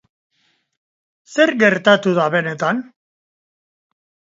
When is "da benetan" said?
2.21-2.85